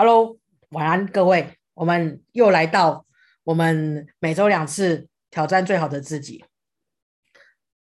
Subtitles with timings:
[0.00, 3.04] Hello，晚安各位，我们又来到
[3.42, 6.44] 我们每周两次挑战最好的自己。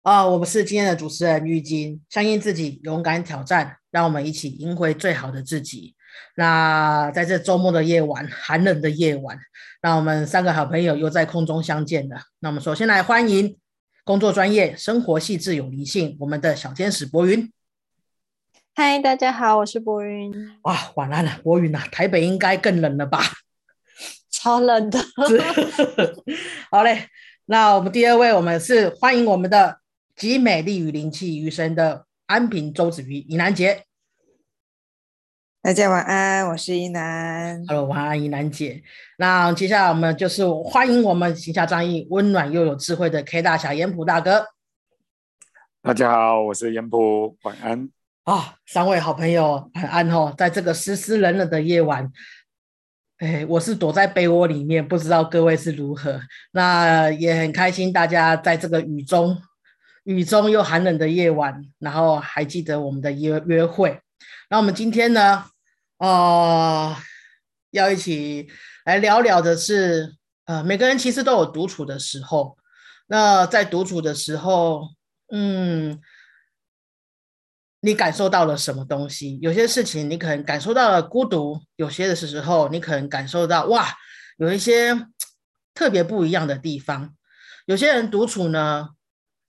[0.01, 5.93] 啊，我们是今天的主持人玉金，相信自己，勇敢挑战，让我们一起赢回最好的自己。
[6.37, 9.37] 那在这周末的夜晚，寒冷的夜晚，
[9.81, 12.15] 那我们三个好朋友又在空中相见了。
[12.39, 13.57] 那我们首先来欢迎
[14.05, 17.51] 工作专业、生活细致有理性，我们的小天使博云。
[18.77, 20.33] 嗨，大家好，我是博云。
[20.63, 23.21] 哇，晚安了，博云呐，台北应该更冷了吧？
[24.29, 24.99] 超冷的。
[26.69, 27.07] 好嘞，
[27.45, 29.79] 那我们第二位，我们是欢迎我们的
[30.17, 33.85] 集美丽与灵气于身的安平周子瑜尹南杰。
[35.61, 37.65] 大家晚安，我是依南。
[37.67, 38.83] Hello，晚安，依南姐。
[39.17, 44.47] 那接下来我们就是欢迎我们行侠仗义、温暖又有智慧的 K 大侠严普大哥。
[45.81, 47.89] 大家好，我是严普，晚安。
[48.25, 52.11] 啊，三位好朋友晚安哦，在这个湿湿冷冷的夜晚，
[53.19, 56.19] 哎，我是躲在被窝里面，不知道各位是如何。
[56.49, 59.39] 那也很开心，大家在这个雨中、
[60.05, 64.01] 雨中又寒冷的夜晚，然后还记得我们的约约会。
[64.49, 65.45] 那我们今天呢，
[65.99, 66.97] 呃，
[67.69, 68.47] 要一起
[68.85, 72.57] 来聊聊的是，呃，每个人其实都有独处的时候。
[73.05, 74.81] 那在独处的时候，
[75.31, 76.01] 嗯。
[77.85, 79.37] 你感受到了什么东西？
[79.43, 83.93] 有些事情你可能感受到了孤独，有些的时候你可能感受到哇，
[84.37, 85.05] 有一些
[85.71, 87.15] 特别不一样的地方。
[87.67, 88.89] 有些人独处呢，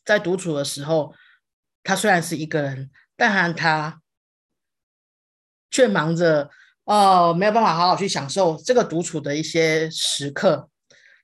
[0.05, 1.15] 在独处的时候，
[1.83, 4.03] 他虽然是一个人，但他
[5.71, 6.51] 却忙着
[6.85, 10.69] 哦，没有办法好好去享受这个独处的一些时刻。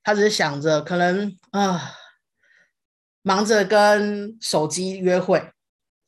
[0.03, 1.93] 他只是想着可能啊，
[3.21, 5.53] 忙着跟手机约会。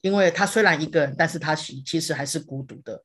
[0.05, 3.03] 因为他虽然一个人，但是他其其实还是孤独的。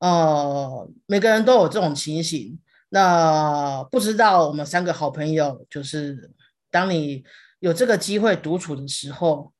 [0.00, 2.58] 呃，每个人都有这种情形。
[2.90, 6.30] 那不知道我们三个好朋友，就是
[6.70, 7.24] 当你
[7.58, 9.50] 有这个机会独处的时候，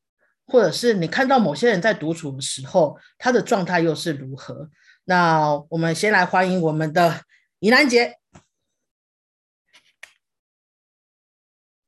[0.47, 4.69] 或者是你看到某些人在独处的时候，他的状态又是如何？
[5.05, 7.23] 那我们先来欢迎我们的
[7.61, 8.19] 怡兰姐。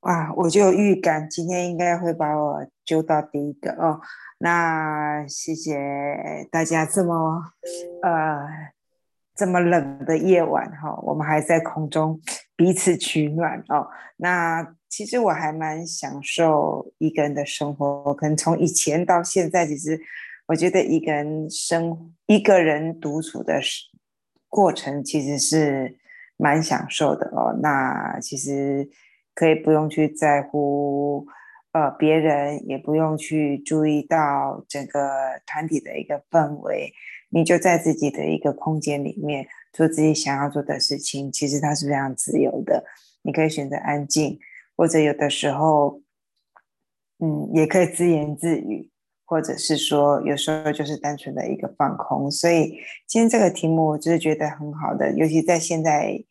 [0.00, 4.00] 哇，我就有预感，今天应该会把我揪到第一个哦。
[4.38, 5.76] 那谢谢
[6.53, 7.53] 大家这么
[8.03, 8.38] 呃
[9.34, 12.20] 这么冷的夜晚哈，我们还在空中
[12.54, 13.88] 彼此取暖哦。
[14.19, 20.00] 那其实我还蛮享受一个人的生活，可能从以前到现在，其实
[20.47, 23.60] 我觉得一个人生一个人独处的
[24.48, 25.98] 过程其实是
[26.37, 27.58] 蛮享受的哦。
[27.60, 28.88] 那其实
[29.38, 31.25] 可以不用去在乎。
[31.72, 35.10] 呃，别人也不用去注意到整个
[35.47, 36.93] 团体的一个氛围，
[37.28, 41.31] 你就在自己的一个空间里面做自己想要做的事情。
[41.31, 42.82] 其实它是非常自由的，
[43.22, 44.41] 你可以选择安静，
[44.76, 46.00] 或者有的时候，
[47.20, 48.91] 嗯，也可以自言自语，
[49.26, 52.31] 或者是说有时候就是单纯的一个放空。
[52.31, 56.25] 所以今天这个题目我就是觉得很好的，尤其在现在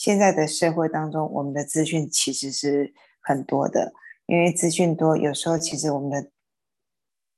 [0.00, 3.92] 现在的社会当中，我们的资讯其实是很多的。
[4.24, 6.30] 因为资讯多，有时候其实我们的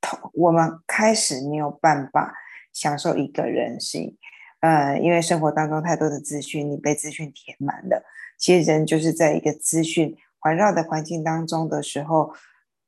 [0.00, 2.32] 头，我们开始没有办法
[2.72, 4.16] 享受一个人性，
[4.60, 8.04] 呃，因为生活当中太多的资讯，你被资讯填满了。
[8.38, 12.32] 其实人就是在一个资讯环绕的环境当中的时候，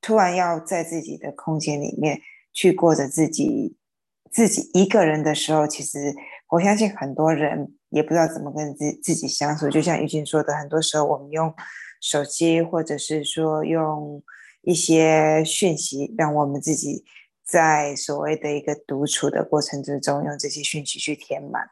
[0.01, 2.21] 突然要在自己的空间里面
[2.53, 3.77] 去过着自己
[4.31, 6.15] 自己一个人的时候，其实
[6.51, 9.71] 我相信很多人也不知道怎么跟自自己相处。
[9.71, 11.55] 就像玉静说的，很多时候我们用。
[12.01, 14.23] 手机，或者是说用
[14.61, 17.03] 一些讯息，让我们自己
[17.43, 21.67] 在所谓的一个独处的过程之中，用这些讯息去填满。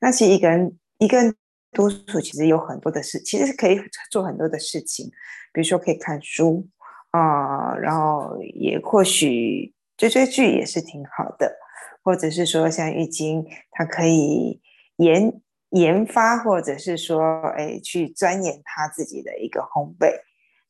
[0.00, 1.36] 那其实一个人一个人
[1.72, 3.78] 独处，其实有很多的事，其实是可以
[4.10, 5.10] 做很多的事情，
[5.52, 6.66] 比如说可以看书
[7.10, 11.54] 啊，然后也或许追追剧也是挺好的，
[12.02, 14.62] 或者是说像玉晶，它可以
[14.96, 15.38] 研。
[15.70, 20.12] 研发，或者是说，哎，去钻研他自己的一个烘焙。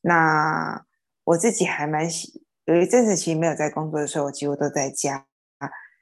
[0.01, 0.83] 那
[1.23, 5.27] 我自己还蛮喜，有一阵子其实没有在工作的时候，我几乎都在家，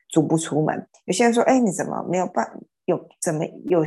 [0.09, 0.87] 足不出门。
[1.05, 2.49] 有些人说，哎，你怎么没有办？
[2.85, 3.85] 有怎么有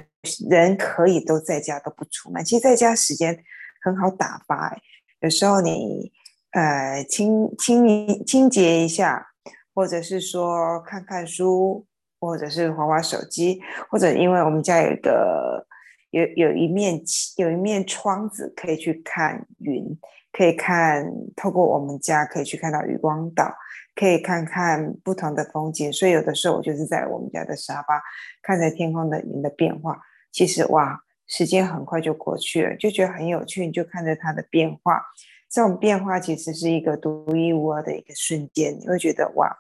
[0.50, 2.44] 人可以都在家都不出门？
[2.44, 3.44] 其实在家时间
[3.82, 4.76] 很好打发。
[5.20, 6.12] 有时候你
[6.50, 9.28] 呃清清清洁一下，
[9.72, 11.86] 或者是说看看书。
[12.20, 15.66] 或者是滑滑手机，或者因为我们家有一个
[16.10, 17.00] 有有一面
[17.36, 19.84] 有一面窗子可以去看云，
[20.32, 23.52] 可以看透过我们家可以去看到渔光岛，
[23.94, 25.92] 可以看看不同的风景。
[25.92, 28.02] 所以有的时候我就是在我们家的沙发
[28.42, 30.00] 看着天空的云的变化。
[30.30, 35.02] 其实哇，时间很快就过去了，就觉得很有趣，你就看着它的变化。
[35.50, 39.50] 这种变化其实是一个独一无二的一个瞬间，你会觉得哇，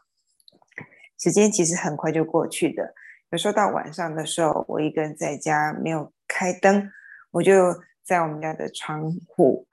[1.18, 2.94] 时间其实很快就过去的。
[3.30, 6.90] 有时候到晚上的时候，我一个人在家没有开灯，
[7.30, 7.74] 我就
[8.04, 9.66] 在我们家的窗户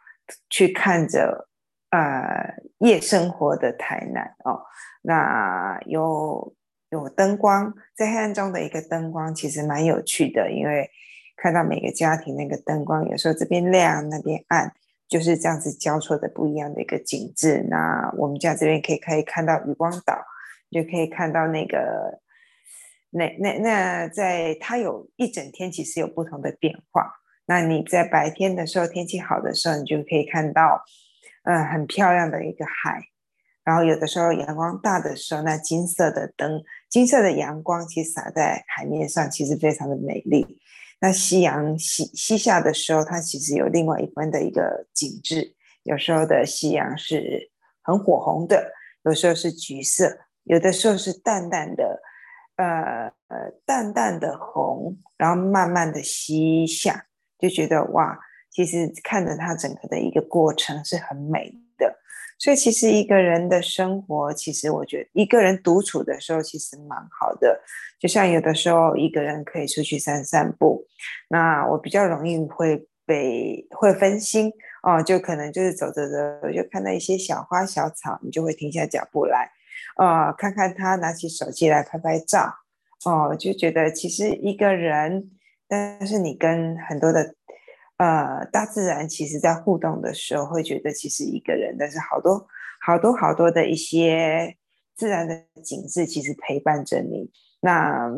[0.49, 1.47] 去看着
[1.91, 4.61] 呃夜生活的台南哦。
[5.01, 6.53] 那有
[6.89, 10.89] 有灯光，在黑暗中的一个灯光其实蛮有趣的，因为
[11.37, 14.73] 看到每个家庭那个灯光，有时候这边亮那边暗。
[15.07, 17.63] 就是这样子交错的不一样的一个景致。
[17.69, 20.17] 那我们家这边可以可以看到渔光岛，
[20.71, 22.21] 就可以看到那个
[23.11, 27.11] 那那那在它有一整天其实有不同的变化。
[27.45, 30.83] 那你在白天的时候天气好的时候，你就可以看到
[31.43, 33.01] 嗯很漂亮的一个海。
[33.63, 40.45] 然后有的时候阳光大的时候，那金色的灯、金色的阳光其实洒在海面上，其实非常的美丽。
[41.01, 45.55] 那夕阳西西下的时候，它其实有另外一番的一个景致。
[45.83, 47.51] 有时候的夕阳是
[47.83, 48.71] 很火红的，
[49.03, 52.01] 有时候是橘色，有的时候是淡淡的，
[52.55, 57.05] 呃呃淡淡的红，然后慢慢的西下，
[57.37, 58.17] 就觉得哇，
[58.49, 61.93] 其实看着它整个的一个过程是很美的。
[62.37, 67.61] 所以其实一个人的生活，其实我觉得一个人独处的时候，其实蛮好的。
[67.97, 70.85] 就像有的时候一个人可以出去散散步，
[71.29, 74.51] 那我比较容易会被会分心
[74.83, 76.07] 哦，就可能就是走着
[76.41, 79.49] 走，就看到一些小花小草，你就会停下脚步来，
[79.95, 82.53] 呃，看看他，拿起手机来拍拍照，
[83.05, 85.31] 哦，就觉得其实一个人，
[85.67, 87.35] 但是你跟很多的
[87.97, 92.45] 呃大自然，其实在互动的时候，会觉得其实一个人，但是好多
[92.81, 94.57] 好多好多的一些
[94.95, 97.31] 自然的景致，其实陪伴着你。
[97.61, 98.11] 那，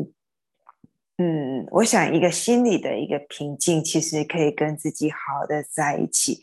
[1.19, 6.41] 嗯，我想一个心理的一个平静，其实可以跟自己好好的在一起，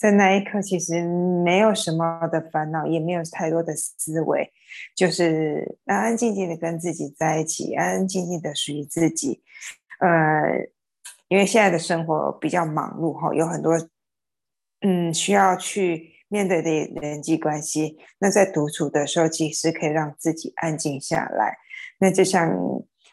[0.00, 1.06] 在那一刻，其实
[1.44, 4.50] 没有什么的烦恼，也没有太多的思维，
[4.96, 9.42] 就是安安静静的跟自己在一起，安安静静的属于自己。
[9.98, 10.08] 呃，
[11.28, 13.78] 因为现在的生活比较忙碌哈，有很多
[14.80, 16.70] 嗯需要去面对的
[17.02, 21.58] 人际关系，那在独处的时候，其实可以让自己安静下来。
[21.98, 22.50] 那就像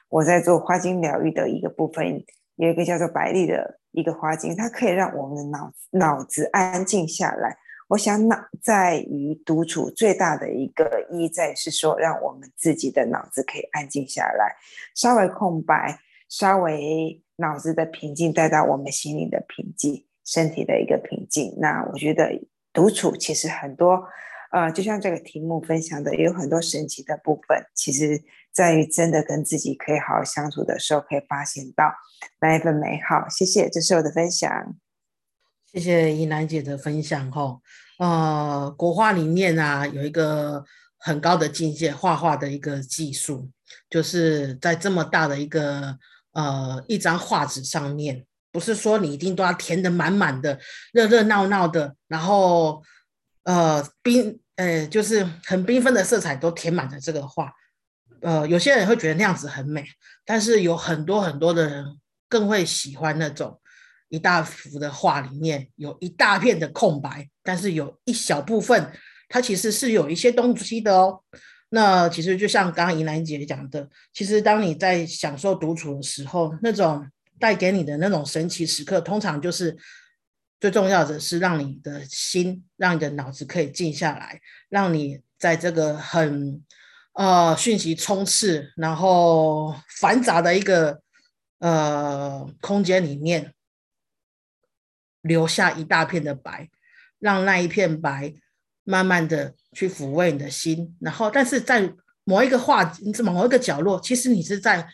[0.07, 2.23] 我在做花精疗愈的一个部分，
[2.55, 7.57] 有一个叫做百丽的一个花精，它可以让我们的脑脑子安静下来。
[7.87, 14.55] 我想脑在于独处最大的一个意义在是说，让我们自己的脑子可以安静下来，
[14.93, 15.97] 稍微空白，
[16.29, 21.55] 稍微脑子的平静带到我们心灵的平静，身体的一个平静。
[21.57, 22.29] 那我觉得
[22.71, 24.03] 独处其实很多。
[24.49, 28.17] 呃，就像这个题目分享的，也有很多神奇的部分，其实
[28.57, 31.93] 在于真的跟自己可以好好相处的时候，可以发现到
[32.41, 33.29] 那一份美好。
[33.29, 34.49] 谢谢，这是我的分享。
[35.71, 37.31] 谢谢怡楠姐的分享。
[37.31, 37.59] 哈，
[37.99, 40.65] 呃，国画里面啊，有一个
[40.97, 43.51] 很高的境界，画画的一个技术，
[43.91, 45.95] 就是在这么大的一个
[46.31, 50.59] 呃一张画纸上面，不是说你一定都要填的满满的、
[50.93, 52.81] 热热闹闹的，然后。
[53.43, 57.49] 呃，缤，呃，就是很缤纷的色彩都填满了这个画，
[58.21, 59.85] 呃，有些人会觉得那样子很美，
[60.25, 61.85] 但是有很多很多的人
[62.27, 63.59] 更会喜欢那种
[64.09, 68.91] 一大幅的画里面有一大片的空白，但是有一小部分
[69.29, 71.21] 它其实是有一些东西的哦。
[71.69, 77.05] 那其实就像刚刚怡兰姐讲的，其实当你在享受独处的时候，那种
[77.39, 79.77] 带给你的那种神奇时刻，通常就是。
[80.59, 86.63] 最重要的是让你的心，让你的脑子可以静下来，让你在这个很
[87.17, 91.01] 呃讯息充斥、然后繁杂的一个
[91.57, 93.55] 呃空间里面，
[95.21, 96.69] 留下一大片的白，
[97.17, 98.35] 让那一片白
[98.83, 100.95] 慢慢的去抚慰你的心。
[101.01, 101.91] 然后，但是在
[102.23, 102.93] 某一个画，
[103.23, 104.87] 某一个角落，其实你是在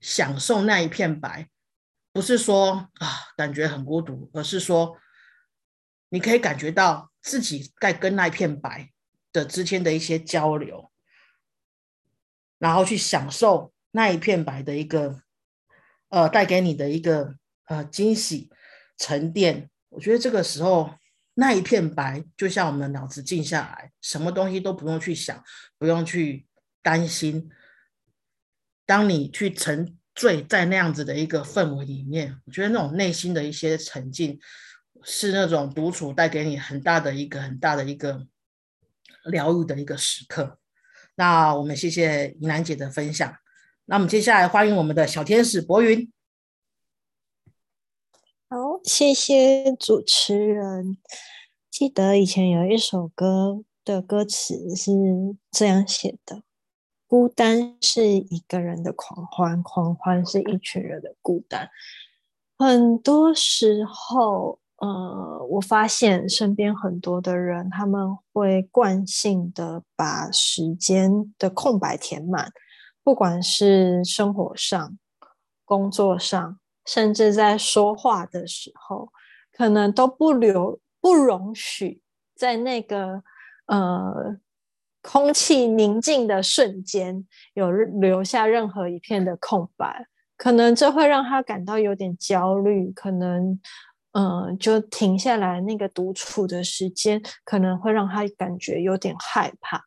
[0.00, 1.48] 享受那一片白。
[2.12, 4.96] 不是说啊，感觉很孤独，而是说，
[6.08, 8.90] 你可以感觉到自己在跟那一片白
[9.32, 10.89] 的之间的一些交流，
[12.60, 15.20] 然后去享受那一片白的一个，
[16.10, 18.48] 呃，带给你的一个呃惊喜
[18.96, 19.68] 沉淀。
[19.88, 20.94] 我觉得这个时候
[21.34, 25.42] 那一片白，就像我们的脑子静下来，什么东西都不用去想，
[25.76, 26.46] 不用去
[26.80, 27.50] 担心。
[28.86, 29.96] 当你去沉。
[30.12, 34.38] 醉在那样子的一个氛围里面，我觉得那种内心的一些沉静，
[35.02, 38.26] 是那种独处带给你很大的一个很大的一个
[39.24, 40.59] 疗愈的一个时刻。
[41.16, 43.34] 那我们谢谢怡兰姐的分享。
[43.86, 46.12] 那我们接下来欢迎我们的小天使博云。
[48.48, 50.98] 好谢谢主持人。
[51.70, 54.92] 记得以前有一首歌的歌词是
[55.50, 56.42] 这样写的
[57.06, 61.70] ：“孤单是一个人的狂欢，狂欢是一群人的孤单。”
[62.58, 72.50] 很多时候，呃，我发现身边很多的人，他们会惯性的把时间的空白填满，
[73.04, 74.98] 不管是生活上、
[75.64, 76.58] 工作上。
[76.86, 79.12] 甚至在说话的时候，
[79.52, 82.00] 可能都不留不容许
[82.34, 83.22] 在那个
[83.66, 84.38] 呃
[85.02, 90.06] 空气宁静的瞬间有留下任何一片的空白，
[90.36, 93.60] 可能这会让他感到有点焦虑，可能
[94.12, 99.84] 嗯就停下来那个独处的时间，可能会让他感觉有点害怕。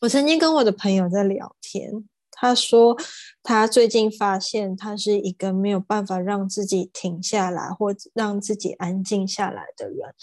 [0.00, 2.08] 我曾经跟我的朋友在聊天。
[2.40, 2.96] 他说，
[3.42, 10.14] 他最近发现他是一个没有办法让自己停下来或让自己安静下来的人，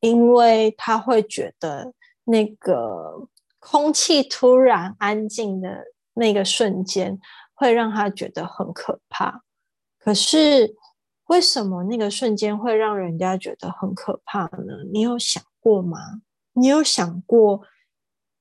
[0.00, 3.26] 因为他会觉得那个
[3.58, 7.18] 空气突然安静的那个瞬间
[7.54, 9.44] 会让他觉得很可怕。
[9.98, 10.76] 可是，
[11.28, 14.84] 为什么那个瞬间会让人家觉得很可怕呢？
[14.92, 16.20] 你有想过吗？
[16.52, 17.62] 你有想过？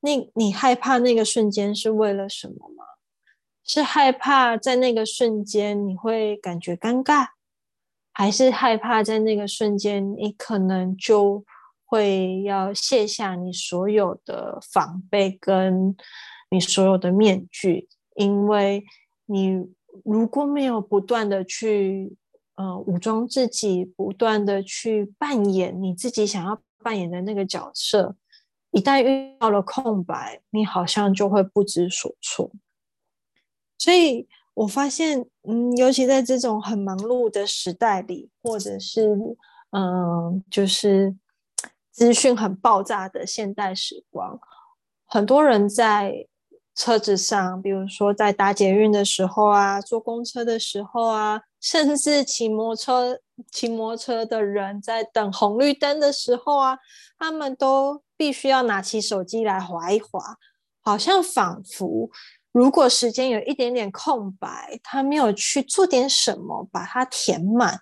[0.01, 2.83] 你你害怕那个瞬间是为了什么吗？
[3.63, 7.27] 是害怕在那个瞬间你会感觉尴尬，
[8.13, 11.43] 还是害怕在那个瞬间你可能就
[11.83, 15.93] 会要卸下你所有的防备跟
[16.49, 17.89] 你所有的面具？
[18.15, 18.85] 因为
[19.25, 19.67] 你
[20.05, 22.15] 如果没有不断的去
[22.57, 28.15] 呃武装自己，不断的去扮演你自己想要扮演的那个角色。
[28.71, 32.51] 一旦遇到了空白，你好像就会不知所措。
[33.77, 39.17] 所以我发现，嗯，尤其在这种很忙碌的时代里，或者是
[39.71, 41.15] 嗯，就是
[41.91, 44.39] 资讯很爆炸的现代时光，
[45.05, 46.27] 很多人在
[46.75, 53.21] 车子上，比如说在搭捷运的时候啊，坐公车的时候啊，甚至骑摩托车、
[53.51, 56.77] 骑摩托车的人在等红绿灯的时候啊，
[57.17, 58.03] 他们都。
[58.19, 60.39] 必须要拿起手机来划一划，
[60.81, 62.09] 好像仿佛
[62.51, 67.79] 如果时间有一点点空白，他没有去做点什么把它填满，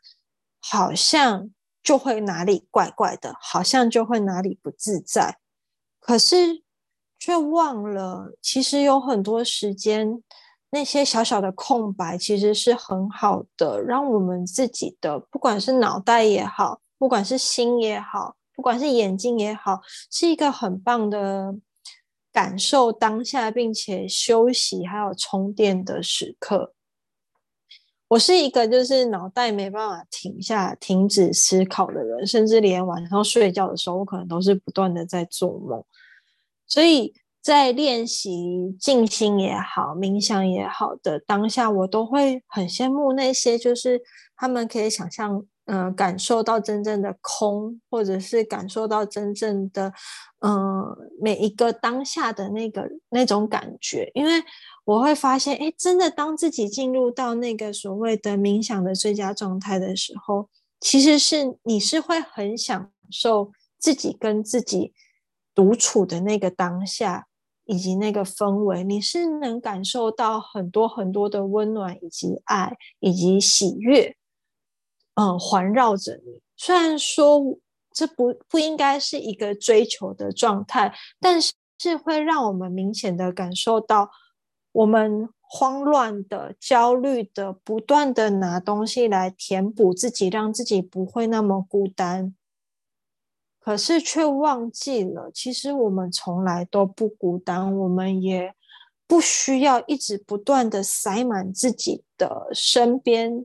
[0.59, 1.49] 好像
[1.81, 5.37] 就会哪里怪怪的，好像就会哪里不自在。
[6.01, 6.63] 可是
[7.17, 10.21] 却忘了，其实有很多时间，
[10.75, 18.35] 那些小小的空白其实是很好的，让我们自己的不管是脑袋也好，不管是心也好。
[18.53, 21.53] 不管是眼睛也好，是一个很棒的
[22.31, 26.73] 感受当下，并且休息还有充电的时刻。
[28.07, 35.83] 我是一个就是脑袋没办法停下、停止思考的人，甚至连晚上睡觉的时候，我可能都是不断的在做梦。
[36.65, 37.13] 所以
[37.45, 44.01] 在练习静心也好、冥想也好的当下，我都会很羡慕那些就是
[44.35, 45.45] 他们可以想象。
[45.67, 49.91] 嗯，感受到真正的空，或者是感受到真正的，
[50.41, 50.85] 嗯，
[51.19, 54.31] 每一个当下的那个那种感觉，因为
[54.83, 60.47] 我会发现，哎，真的当自己进入到那个所谓的冥想的最佳状态的时候，
[60.79, 64.93] 其实是你是会很享受自己跟自己
[65.55, 67.25] 独处的那个当下，
[67.65, 74.15] 以及那个氛围，你是能感受到很多很多的温暖，以及爱，以及喜悦。
[75.15, 76.41] 嗯，环绕着你。
[76.57, 77.57] 虽然说
[77.93, 84.09] 这不不应该是一个追求的状态，但是是会让我们明显的感受到，
[84.71, 92.35] 我们慌乱的、焦虑的，不断的拿东西来填补自己，让自己不会那么孤单。
[93.65, 98.53] 可是却忘记了，其实我们从来都不孤单，我们也
[99.07, 103.43] 不需要一直不断的塞满自己的身边。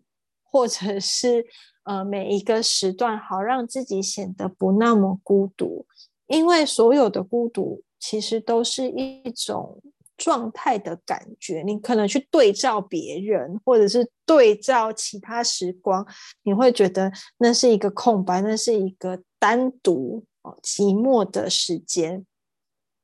[0.52, 1.46] 或者是
[1.84, 5.86] 呃每一个时段，好让自己显得不那么孤独，
[6.26, 9.80] 因为所有的孤独其实都是一种
[10.16, 11.62] 状态的感觉。
[11.64, 16.04] 你可能去对照别人，或者是对照其他时光，
[16.42, 22.24] 你会觉得那是一个空白，那是一个单独哦寂寞的时间，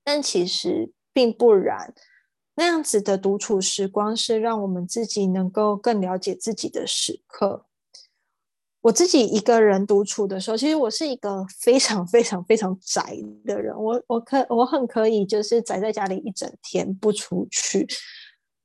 [0.05, 1.93] 但其实并不然。
[2.55, 7.67] 那样子的独处时光是让我们自己能够更了解自己的时刻。
[8.83, 13.77] 我自己一个人独处的时候，其实我是一个非常非常非常宅的人。
[13.77, 17.87] 我我可我很可以就是宅在家里一整天不出去。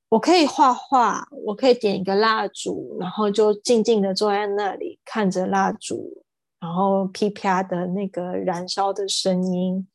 [0.10, 6.24] 我可以画画，我可以点一个蜡烛，然后就静静的坐在那里看着蜡烛，
[6.62, 9.86] 然后噼啪的那个燃烧的声音，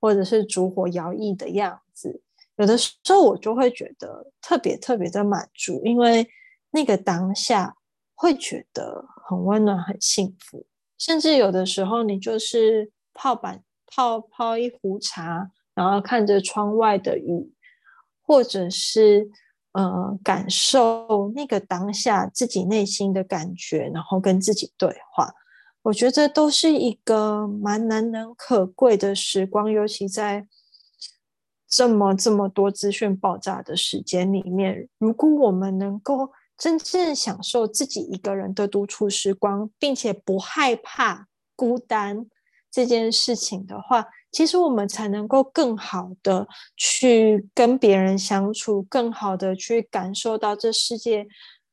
[0.00, 2.22] 或者是烛火摇曳的样子。
[2.56, 6.26] 有的时候我就会觉得特别特别的满足，因为
[6.70, 7.74] 那个当下
[8.14, 10.64] 会觉得很温暖、很幸福。
[10.96, 17.52] 甚至有的时候，你就是泡板泡泡一壶茶，然后看着窗外的雨，
[18.22, 19.28] 或者是。
[19.74, 25.32] 呃，感受那个当下自己内心的感觉，然后跟自己对话，
[25.82, 30.46] 我觉得都是一个蛮难能可贵的时光，尤其在
[31.68, 42.26] 这么这么多资讯爆炸的时间里面，如果我们能够真正享受自己一个人的独处时光，并且不害怕孤单
[42.70, 44.06] 这件事情的话。
[44.30, 51.26] 其实我们才能够更好的去跟别人相处，更好的去感受到这世界，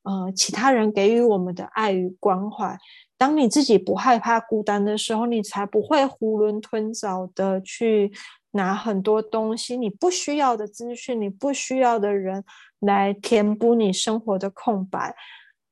[0.03, 2.77] 呃，其他人给予我们的爱与关怀。
[3.19, 8.11] 当你自己不害怕孤单的时候，你才不会囫囵吞枣的去
[8.51, 12.45] 拿很多东西，你不需要的资讯，你不需要的人
[12.79, 15.15] 来填补你生活的空白。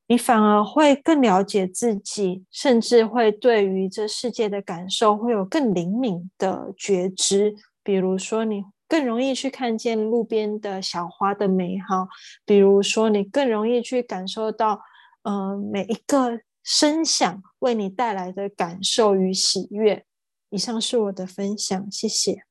[0.10, 7.56] 你反而会更了解自己，甚至会对于这世界的感受会有更灵敏的觉知。
[7.84, 12.08] 比如说，你更容易去看见路边的小花的美好；
[12.46, 14.82] 比如说，你更容易去感受到，
[15.24, 20.06] 呃，每一个声响为你带来的感受与喜悦。
[20.50, 22.44] 以上是我的分享，谢谢。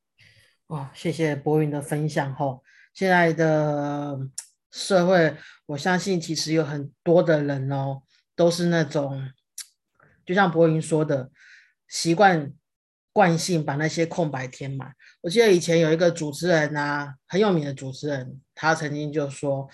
[0.69, 2.35] 哦，谢谢博云的分享。
[2.35, 2.63] 吼，
[2.95, 4.19] 现在的。
[4.73, 8.03] 社会，我相信其实有很多的人哦，
[8.35, 9.31] 都是那种，
[10.27, 11.31] 就像博云说的，
[11.89, 12.53] 习惯
[13.11, 14.93] 惯性把那些空白填满。
[15.23, 19.67] 我记得以前有一个主持人啊，很有名的主持人，他曾经就说，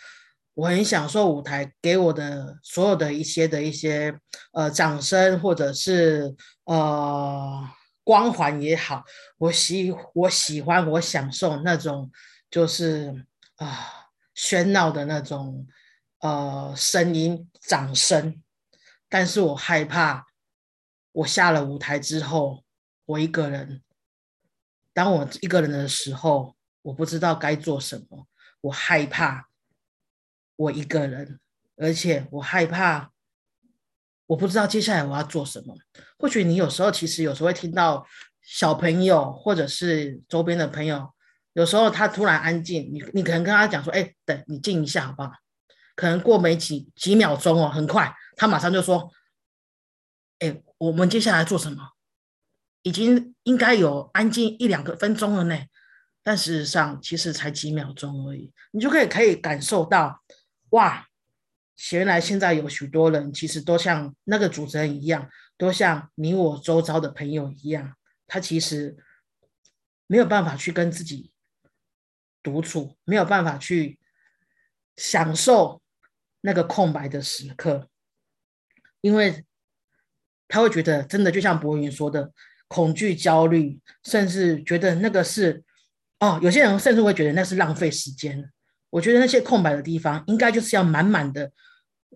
[0.54, 4.18] 我很享受舞台给我的所有的一些的一些
[4.52, 7.68] 呃掌声，或者是呃
[8.04, 9.02] 光环也好，
[9.38, 12.10] 我喜我喜欢我享受那种
[12.50, 13.24] 就是
[13.56, 13.98] 啊。
[14.34, 15.66] 喧闹的那种
[16.20, 18.42] 呃声音、掌声，
[19.06, 20.24] 但是我害怕，
[21.12, 22.64] 我下了舞台之后，
[23.04, 23.82] 我一个人，
[24.94, 28.26] 当我一个人的时候，我不知道该做什么，
[28.62, 29.50] 我害怕
[30.56, 31.40] 我一个人，
[31.76, 33.10] 而且我害怕，
[34.26, 35.74] 我不知道接下来我要做什么。
[36.18, 38.06] 或许你有时候其实有时候会听到
[38.42, 41.12] 小朋友或者是周边的朋友。
[41.54, 45.32] 有时候他突然安静，你你可能跟他讲说：“哎，等你静一下，好不好？”
[45.94, 49.10] 可能过没几几秒钟哦，很快，他马上就说
[50.40, 51.90] ：“哎，我们接下来做什么？
[52.82, 55.58] 已经应该有安静一两个分钟了呢。”
[56.24, 60.22] 但事实上，其实才几秒钟而已，你就可以可以感受到，
[60.72, 61.06] 哇，
[61.92, 68.96] 原来现在有许多人其实都像那个主持人一样，都像你我周遭的朋友一样，他其实
[70.06, 71.30] 没有办法去跟自己。
[72.44, 74.00] 独处没有办法去
[74.96, 75.80] 享受
[76.40, 77.88] 那个空白的时刻，
[79.00, 79.44] 因为
[80.48, 82.32] 他会觉得真的就像博云说的，
[82.66, 85.62] 恐惧、焦虑，甚至觉得那个是
[86.18, 88.50] 哦，有些人甚至会觉得那是浪费时间。
[88.92, 91.50] 我觉得那些空白的地方，应该就是要满满的，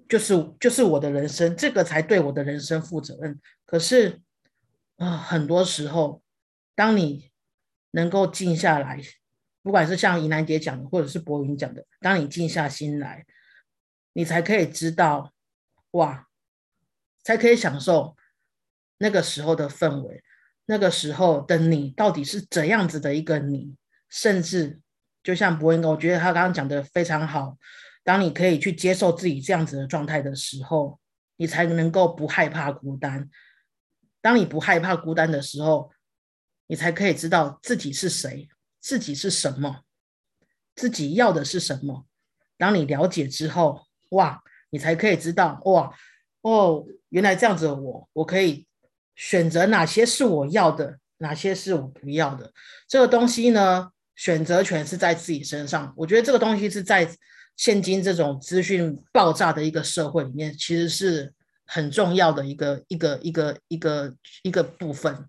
[0.07, 3.41] 就是就是我的人生，这个才对我的人生负责任。
[3.65, 4.21] 可是
[4.97, 6.23] 啊，很多时候，
[6.75, 7.31] 当你
[7.93, 9.01] 能够静下来。
[9.63, 13.27] 不管是像怡南姐讲的，或者是博云讲的，当你静下心来，
[14.13, 15.33] 你才可以知道，
[15.91, 16.29] 哇，
[17.25, 18.17] 才可以享受
[18.99, 20.23] 那个时候的氛围，
[20.67, 23.75] 那个时候的你到底是怎样子的一个你，
[24.09, 24.79] 甚至
[25.27, 27.59] 就像博云，我觉得他刚刚讲的非常好，
[28.05, 31.01] 当你可以去接受自己这样子的状态的时候，
[31.37, 33.29] 你才能够不害怕孤单。
[34.21, 35.91] 当你不害怕孤单的时候，
[36.69, 38.49] 你才可以知道自己是谁。
[38.81, 39.81] 自己是什么？
[40.77, 42.07] 自己要的是什么？
[42.57, 45.93] 当你了解之后，哇，你才可以知道，哇，
[46.43, 48.65] 哦，原来这样子的我，我可以
[49.17, 52.53] 选择哪些是我要的，哪些是我不要的。
[52.87, 55.93] 这个东西呢，选择权是在自己身上。
[55.97, 57.09] 我觉得这个东西是在
[57.57, 61.33] 现今这种资讯爆炸的一个社会里面，其实是
[61.67, 65.27] 很重要的一个一个一个一个一个部分。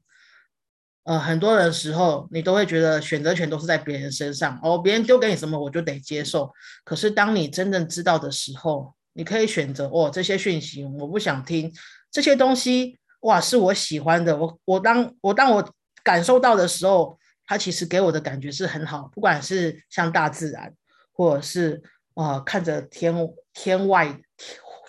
[1.04, 6.52] 呃，很多的时候，你都会觉得选择权都是在别人身上哦，别人丢给你什么，我就得接受。
[6.84, 11.74] 可是当你真正知道的时候，你可以选择哦，这些讯息我不想听，
[12.12, 15.74] 这些东西哇是我喜欢的，我我当我当我
[16.04, 20.76] 感受到的时候，它其实给我的感觉是很好，不管是像大自然，
[21.14, 21.82] 或者是
[22.14, 23.16] 啊，看着天
[23.54, 24.22] 天外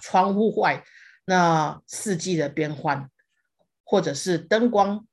[0.02, 0.84] 窗户外
[1.24, 3.08] 那四季的变换，
[3.84, 5.06] 或者是灯光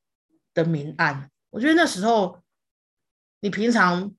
[0.54, 2.42] 的明暗，我觉得那时候
[3.42, 4.16] 你平常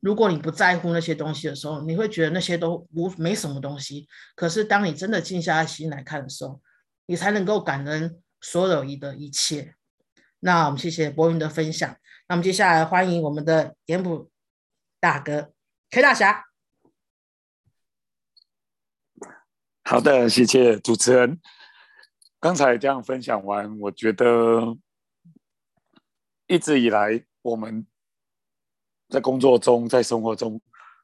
[0.00, 4.06] 如果你不在乎那些东西的时候，你会觉得那些都无没什么东西。
[4.36, 6.60] 可是当你真的静下心来看的时候，
[7.06, 9.74] 你才能够感恩所有的一切。
[10.40, 11.96] 那我们谢谢博云的分享。
[12.28, 14.30] 那么接下来欢迎我们的严普
[15.00, 15.52] 大哥
[15.90, 16.44] K 大侠。
[19.84, 21.40] 好的，谢谢主持人。
[22.38, 24.76] 刚才这样分享完，我觉得
[26.46, 27.86] 一直以来我们
[29.08, 30.60] 在工作中、在生活中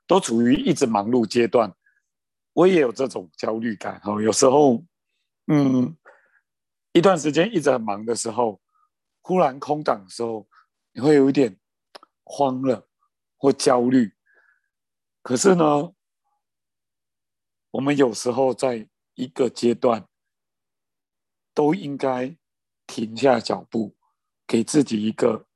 [0.07, 1.75] 都处于一直忙碌阶段。
[2.53, 4.85] 我也有这种焦虑感哈，有时候，
[5.47, 5.97] 嗯，
[6.93, 8.61] 一段时间一直很忙的时候，
[9.25, 10.47] 忽然空档的时候，
[10.93, 11.59] 你会有一点
[12.25, 12.87] 慌了
[13.39, 14.15] 或焦虑。
[15.23, 15.95] 可是呢？
[17.71, 20.07] 我们有时候在一个阶段，
[21.55, 22.37] 都应该
[22.87, 23.97] 停下脚步，
[24.47, 25.47] 给自己一个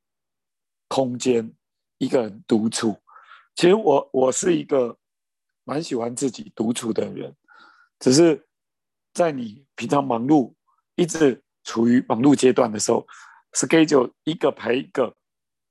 [0.89, 1.55] 空间，
[1.99, 2.97] 一个人独处。
[3.55, 4.99] 其实我我是一个
[5.65, 7.37] 蛮喜欢自己独处的人，
[8.01, 8.49] 只是
[9.13, 10.55] 在你平常忙碌，
[10.97, 13.07] 一直处于忙碌阶段的时候
[13.59, 15.13] ，schedule 一个排一个，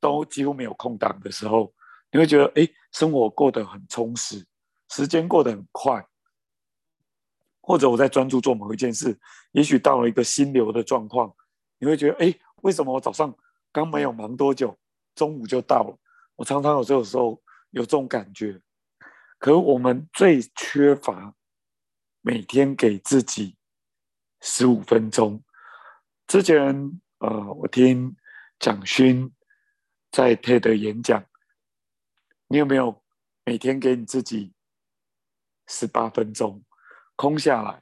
[0.01, 1.73] 都几乎没有空档的时候，
[2.11, 4.45] 你会觉得哎，生活过得很充实，
[4.89, 6.05] 时间过得很快。
[7.61, 9.17] 或者我在专注做某一件事，
[9.51, 11.33] 也许到了一个心流的状况，
[11.79, 13.33] 你会觉得，哎，为什么我早上
[13.73, 14.77] 刚没有忙多久，
[15.15, 15.97] 中午就到了？
[16.37, 18.61] 我常常有这种时候有这种感觉。
[19.37, 21.33] 可是我们最缺乏
[22.21, 23.57] 每天给自己
[24.41, 25.43] 十五分钟。
[26.25, 28.15] 之前，呃，我听
[28.59, 29.33] 蒋勋
[30.11, 31.25] 在 TED 演讲，
[32.47, 33.03] 你有没有
[33.43, 34.53] 每天给你自己
[35.67, 36.63] 十八分钟？
[37.15, 37.81] 空下来，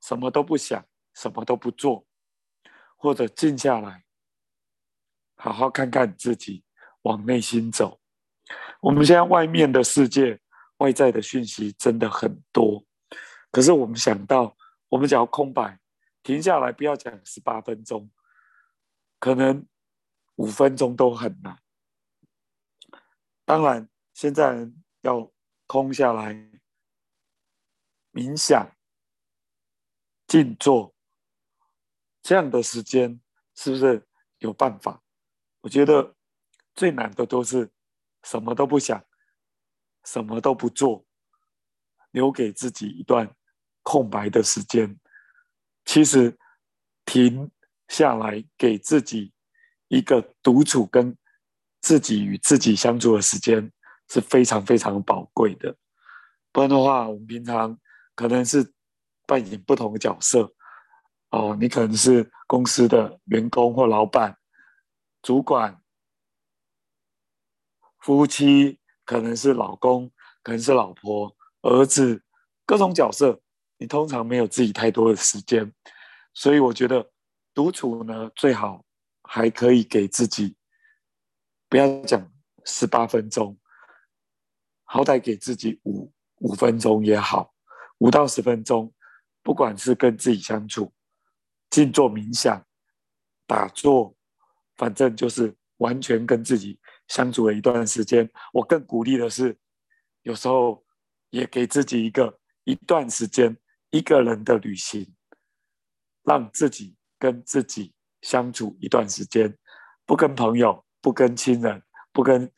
[0.00, 2.06] 什么都不想，什么都不做，
[2.96, 4.04] 或者静下来，
[5.34, 6.62] 好好看看自己，
[7.02, 8.00] 往内心走。
[8.80, 10.40] 我们现在外面的世界，
[10.76, 12.84] 外在的讯息真的很多，
[13.50, 14.56] 可是我们想到，
[14.88, 15.76] 我们只要空白，
[16.22, 18.10] 停下来，不要讲十八分钟，
[19.18, 19.66] 可能
[20.36, 21.60] 五分钟都很难。
[23.44, 25.32] 当然，现在要
[25.66, 26.50] 空下来。
[28.14, 28.76] 冥想、
[30.26, 30.94] 静坐
[32.20, 33.22] 这样的时间，
[33.54, 34.06] 是不是
[34.36, 35.02] 有办法？
[35.62, 36.14] 我觉得
[36.74, 37.72] 最难的都是
[38.22, 39.02] 什么都不想，
[40.04, 41.06] 什么都不做，
[42.10, 43.34] 留给自己一段
[43.82, 45.00] 空白的时间。
[45.84, 46.38] 其实
[47.04, 47.50] 停
[47.88, 49.32] 下来，给自己
[49.88, 51.16] 一个独处跟
[51.80, 53.72] 自己与自己相处的时间，
[54.08, 55.76] 是非常非常宝贵的。
[56.52, 57.78] 不然的话，我们平常。
[58.14, 58.74] 可能是
[59.26, 60.52] 扮演不同的角色
[61.30, 64.36] 哦，你可能是公司的员工或老板、
[65.22, 65.80] 主管、
[68.00, 72.22] 夫妻，可能是老公，可能是老婆、儿子，
[72.66, 73.40] 各种角色，
[73.82, 75.72] 你通常没有自己太多的时间，
[76.32, 77.10] 所以我觉得
[77.52, 78.84] 独处呢，最好
[79.24, 80.56] 还可以给自己，
[81.68, 82.32] 不要讲
[82.64, 83.58] 十八分钟，
[84.84, 87.52] 好歹给自己五五分钟也好。
[87.98, 88.94] 五到十分钟，
[89.42, 90.92] 不管是跟自己相处、
[91.68, 92.64] 静坐冥想、
[93.48, 94.16] 打坐，
[94.76, 98.30] 反正就是完全跟自己相处了一段时间。
[98.52, 99.58] 我更鼓励的是，
[100.22, 100.84] 有时候
[101.30, 103.56] 也给自己一个一段时间
[103.92, 105.14] 一个人的旅行，
[106.24, 109.54] 让自己跟自己相处一段时间，
[110.06, 112.50] 不跟朋友、不跟亲人、不跟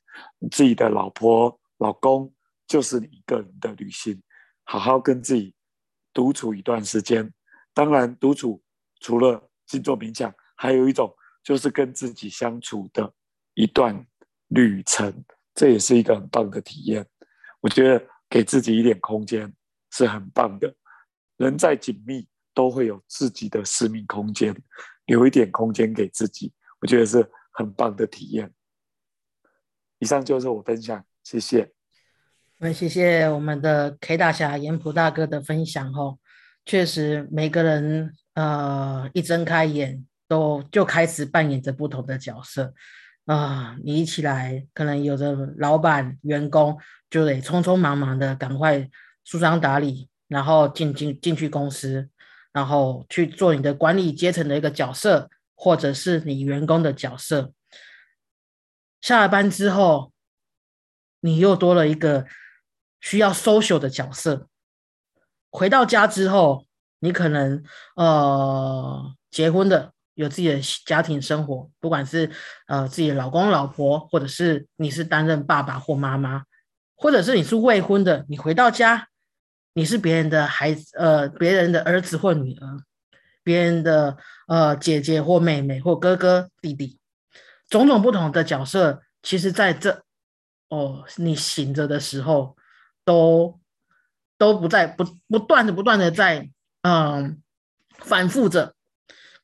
[0.52, 2.32] 自己的老婆、老公，
[2.68, 4.22] 就是你一个人的旅行。
[4.62, 5.52] 好好跟自己
[6.12, 7.30] 独处一段时间。
[7.74, 8.62] 当然，独处
[9.00, 13.12] 除了静坐冥想，还有一种就是跟自己相处的
[13.54, 14.06] 一段
[14.46, 17.04] 旅程，这也是一个很棒的体验。
[17.60, 19.52] 我觉得给自己一点空间
[19.90, 20.72] 是很棒的。
[21.36, 24.54] 人再紧密，都会有自己的私密空间，
[25.06, 28.52] 留一点空间给自己，我觉得是很棒的体验。
[29.98, 31.72] 以上就是我分享，谢谢。
[32.58, 36.18] 那谢谢我们的 K 大侠严普大哥的分享哦，
[36.64, 42.72] 确实每个人呃一睁开眼都就开始扮演着不同的角色
[43.26, 46.78] 啊，你一起来可能有的老板员工
[47.10, 48.88] 就得匆匆忙忙的赶快
[49.24, 52.10] 梳妆打理，然后进进进去公司，
[52.52, 57.52] 然后去做你的管理阶层的一个角色，或者是你员工的角色。
[59.00, 60.12] 下了班之后，
[61.20, 62.26] 你又多了一个。
[63.06, 64.48] 需要 social 的角色。
[65.50, 66.64] 回到家之后，
[67.00, 67.62] 你可能
[67.96, 72.30] 呃结婚的，有自己的家庭生活，不管是
[72.66, 76.44] 呃自己的老公老婆，或者是你是担任爸爸或妈妈，
[76.96, 79.06] 或者是你是未婚的，你回到家，
[79.74, 82.80] 你是别人的孩子，呃别人的儿子或女儿，
[83.42, 86.98] 别人的呃姐姐或妹妹或哥哥弟弟，
[87.68, 90.02] 种种不同的角色，其实在这
[90.68, 92.56] 哦你醒着的时候
[93.04, 93.60] 都。
[94.36, 96.50] 都不在不不断的不断的在
[96.82, 97.40] 嗯
[97.98, 98.74] 反复着，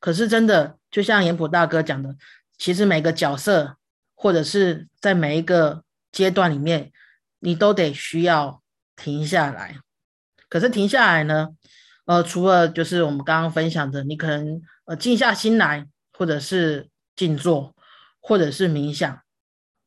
[0.01, 2.17] 可是真的就像严普大哥讲的，
[2.57, 3.77] 其实每个角色
[4.15, 6.91] 或者是在每一个阶段里面，
[7.39, 8.61] 你都得需要
[8.97, 9.79] 停下来。
[10.51, 11.47] 可是停下来呢，
[12.03, 17.73] 呃，除了就是我们刚刚分享的，你可能呃静下心来，或者是静坐，
[18.19, 19.21] 或者是冥想，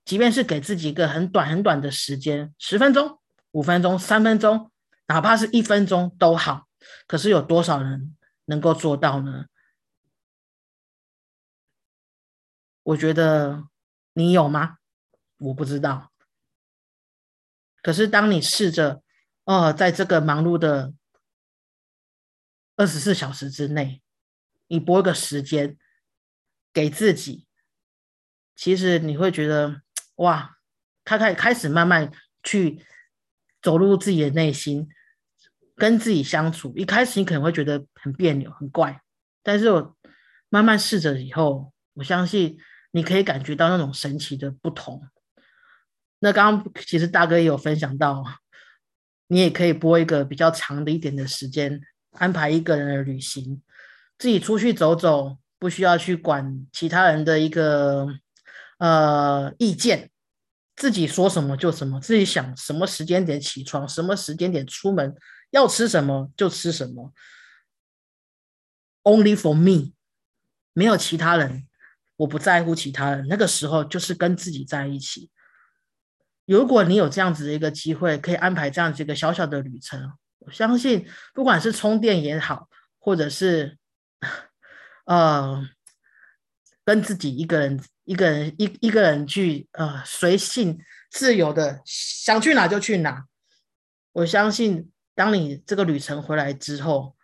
[0.07, 4.71] 即便是给自己一个很短很短的时间，十分钟、五分钟、三分钟。
[5.07, 6.67] 哪怕是一分钟都好，
[7.07, 9.45] 可是有多少人能够做到呢？
[12.85, 13.65] 我觉得
[14.15, 14.79] 你有吗？
[15.37, 16.11] 我不知道。
[17.83, 19.03] 可是当你试着，
[19.45, 20.93] 哦，在这个忙碌的
[22.77, 24.03] 二十四小时之内，
[24.67, 25.77] 你拨一个时间
[26.73, 27.47] 给自己，
[28.57, 29.83] 其实你会觉得，
[30.17, 30.59] 哇，
[31.05, 32.85] 他开开始慢慢去。
[33.63, 34.91] 走入自己的内心，
[35.75, 36.75] 跟自己相处。
[36.77, 39.01] 一开始你可能会觉得很别扭、很怪，
[39.43, 39.97] 但是我
[40.51, 42.59] 慢慢试着以后，我相信
[42.91, 45.09] 你可以感觉到那种神奇的不同。
[46.19, 48.23] 那刚刚其实大哥也有分享到，
[49.35, 51.81] 你也可以播一个比较长的一点的时间，
[52.13, 53.61] 安排一个人的旅行，
[54.17, 58.07] 自己出去走走，不需要去管其他人的一个
[58.79, 60.13] 呃意见。
[60.77, 65.13] 自己说什么就什么，自己想什么时间点起床，什么时间点出门，
[65.51, 67.13] 要吃什么就吃什么。
[69.03, 69.95] Only for me，
[70.73, 71.67] 没有其他人，
[72.15, 73.27] 我不在乎其他人。
[73.29, 75.29] 那个时候就是跟自己在一起。
[76.47, 83.79] 如果你有这样子的一个机会，可以安排这样子一个小小的旅程，我相信不管是充电也好，或者是
[85.05, 85.69] 呃
[86.85, 87.83] 跟自己一个人。
[88.07, 90.79] 一个人一一个人去呃随性
[91.11, 93.25] 自由的想去哪就去哪，
[94.13, 97.17] 我相信当你这个旅程回来之后，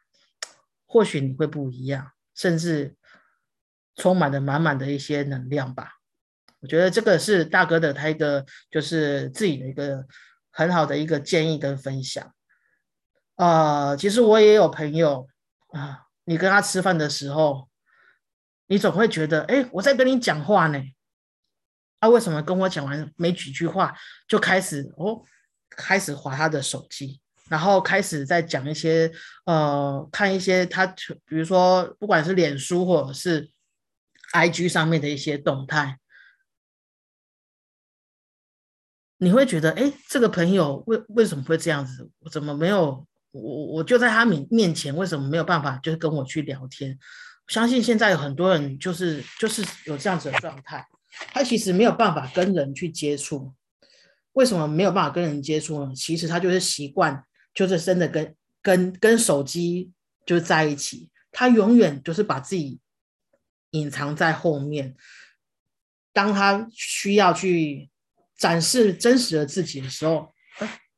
[0.87, 2.97] 或许你会不一样，甚至
[3.95, 6.00] 充满了满满的一些能量吧。
[6.61, 10.05] 我觉得这个是大哥的他一个就是自己的一个
[10.51, 12.33] 很好的一个建议跟分享。
[13.37, 15.29] 呃，其实我也有朋友
[15.69, 17.69] 啊，你跟他吃饭的时候。
[18.73, 20.81] 你总会觉得，哎，我在跟你讲话呢，
[21.99, 23.93] 他为什么跟我讲完没几句话
[24.29, 25.21] 就开始哦，
[25.71, 29.11] 开始划他的手机，然后开始在讲一些
[29.45, 33.51] 呃，看一些他，比如说不管是脸书或者是
[34.35, 35.99] IG 上面的一些动态，
[39.23, 42.11] 你会觉得，哎，这个朋友为为什么会这样子？
[42.21, 46.99] 我怎么没有我我就在他面面前，为什么没有办法就是跟我去聊天？
[47.49, 50.87] 相信现在有很多人就是就是有这样子的状态，
[51.35, 53.53] 他其实没有办法跟人去接触。
[54.33, 55.93] 为什么没有办法跟人接触呢？
[55.95, 59.91] 其实他就是习惯，就是真的跟跟跟手机
[60.25, 62.81] 就在一起，他永远就是把自己
[63.73, 64.97] 隐藏在后面。
[66.13, 67.91] 当他需要去
[68.41, 70.35] 展示真实的自己的时候，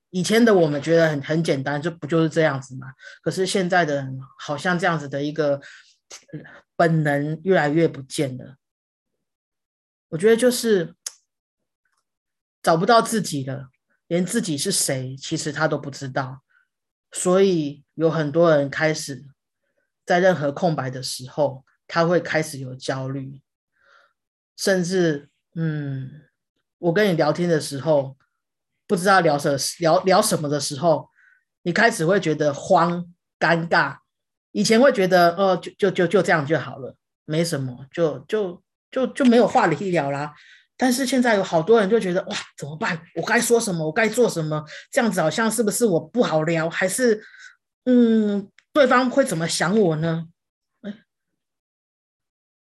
[0.08, 2.86] 以前的我们觉得很很简单，就不就是这样子嘛？
[3.20, 5.60] 可是现在的人好像这样子的一个。
[6.76, 8.56] 本能越来越不见了，
[10.08, 10.94] 我觉得就是
[12.62, 13.70] 找不到自己了，
[14.08, 16.42] 连自己是谁其实他都不知道，
[17.12, 19.24] 所以有很多人开始
[20.04, 23.40] 在任何空白的时候，他会开始有焦虑，
[24.56, 26.26] 甚至嗯，
[26.82, 28.16] 我跟你聊天的时候，
[28.88, 31.08] 不知道聊什聊聊什么的时候，
[31.62, 33.06] 你开始会觉得慌
[33.38, 33.98] 尴尬。
[34.50, 40.34] 以前会觉得，哦，就就就就这样就好了，没什么，就就就就没有话题聊啦。
[40.76, 43.00] 但是现在有好多人就觉得，哇，怎么办？
[43.14, 43.86] 我该说什么？
[43.86, 44.64] 我该做什么？
[44.90, 46.68] 这样子好像是不是我不好聊？
[46.68, 47.22] 还是，
[47.84, 50.26] 嗯，对方会怎么想我呢？
[50.80, 50.92] 哎，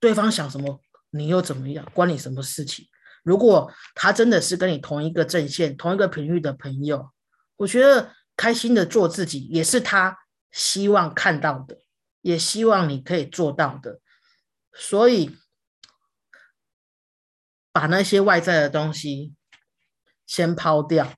[0.00, 1.88] 对方想什么，你又怎么样？
[1.94, 2.84] 关你什么事情？
[3.22, 7.10] 如果他真的是跟你同一个阵线、同一个频率的朋友，
[7.56, 10.18] 我觉得开心的做自己也是他。
[10.50, 11.76] 希望看到的，
[12.22, 14.00] 也希望你可以做到的，
[14.72, 15.36] 所以
[17.70, 19.34] 把那些外在的东西
[20.26, 21.12] 先抛掉，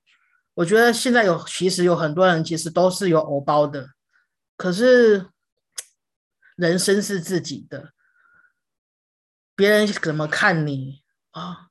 [0.55, 3.91] 我觉得现在有其实有很多人其实都是有偶包的，
[4.57, 5.29] 可是
[6.57, 7.93] 人生是自己的，
[9.55, 11.70] 别人怎么看你啊？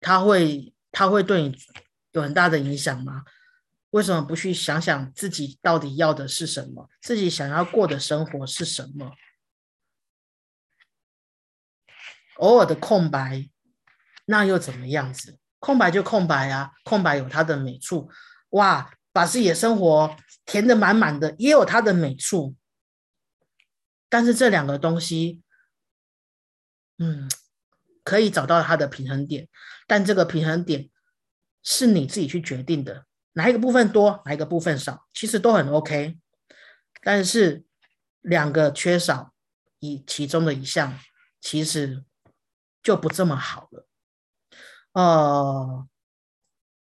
[0.00, 1.56] 他会他会对你
[2.12, 3.24] 有很大的影响吗？
[3.90, 6.88] 为什么不去想想自己到底要的是什么？
[7.00, 9.12] 自己想要过的生活是什么？
[12.36, 13.50] 偶尔的空白，
[14.26, 15.38] 那又怎么样子？
[15.58, 18.10] 空白就空白啊，空白有它的美处。
[18.50, 22.56] 哇，把自己的生活填得满满的，也有它的美处。
[24.08, 25.42] 但是这两个东西，
[26.98, 27.28] 嗯，
[28.04, 29.48] 可以找到它的平衡点，
[29.86, 30.88] 但这个平衡点
[31.62, 33.04] 是你自己去决定的。
[33.34, 36.18] 哪一个部分多，哪一个部分少，其实都很 OK。
[37.02, 37.64] 但是
[38.20, 39.32] 两个缺少
[39.78, 40.98] 一其中的一项，
[41.40, 42.04] 其实
[42.82, 43.86] 就不这么好了。
[44.92, 45.86] 呃，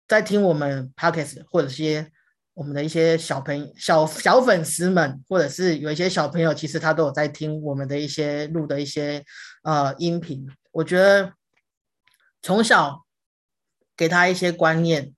[0.08, 2.12] 在听我们 Podcast 或者些
[2.56, 9.24] 我们的一些小朋小小粉丝们，或者是有一些小朋友，其实他都有在听我们的一些录的一些
[9.64, 10.46] 呃音频。
[10.72, 11.34] 我觉得
[12.42, 13.06] 从小
[13.96, 15.14] 给他一些观念。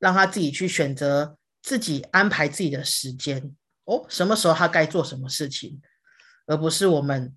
[0.00, 5.82] 让他自己去选择，自己安排自己的时间哦，什么时候他该做什么事情，
[6.46, 7.36] 而不是我们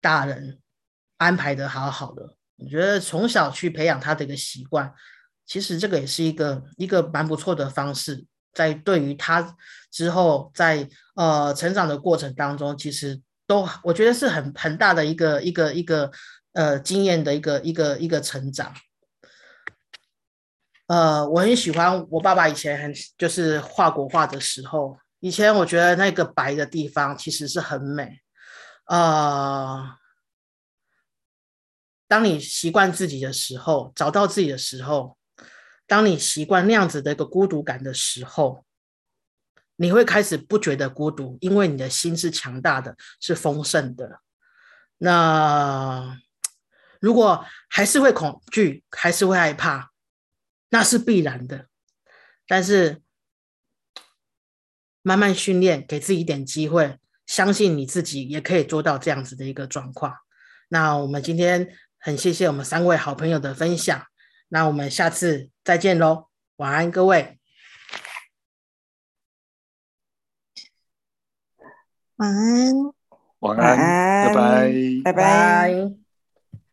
[0.00, 0.58] 大人
[1.18, 2.34] 安排的好好的。
[2.56, 4.92] 我觉得从小去培养他的一个习惯，
[5.46, 9.56] 其实这个也是一个一个蛮不错的方式，在对于他
[9.92, 16.08] 之后在呃成长的过程当中，其实都我觉得是很很大的一个一个一个
[16.52, 18.72] 呃经验的一个一个一个成长。
[20.86, 28.20] 呃，我很喜欢我爸爸以前很就是画国画的时候，以前我觉得那个白的地方其实是很美。
[28.84, 29.96] 呃，
[32.06, 35.16] 当你习惯自己的时候，找到自己的时候，
[35.88, 38.64] 当你习惯那样子的一个孤独感的时候，
[39.80, 44.20] 你会开始不觉得孤独，因为你的心是强大的，是丰盛的。
[44.98, 46.18] 那
[47.00, 49.90] 如果还是会恐惧，还是会害怕。
[50.68, 51.66] 那是必然的，
[52.46, 53.02] 但是
[55.02, 60.14] 慢慢训练，给自己一点机会，相信你自己也可以做到这样子的一个状况。
[60.68, 64.06] 那我们今天很谢谢我们三位好朋友的分享，
[64.48, 67.39] 那我们下次再见喽，晚安各位，
[72.20, 72.74] 晚安，
[73.38, 74.72] 晚安，拜拜，
[75.04, 75.99] 拜拜。